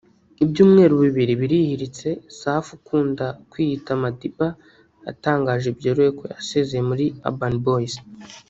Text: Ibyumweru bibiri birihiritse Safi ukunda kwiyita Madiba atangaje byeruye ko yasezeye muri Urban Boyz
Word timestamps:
Ibyumweru 0.43 0.93
bibiri 1.03 1.33
birihiritse 1.41 2.07
Safi 2.39 2.71
ukunda 2.77 3.25
kwiyita 3.49 3.91
Madiba 4.01 4.47
atangaje 5.11 5.69
byeruye 5.77 6.11
ko 6.19 6.23
yasezeye 6.33 6.83
muri 6.89 7.05
Urban 7.27 7.55
Boyz 7.65 7.93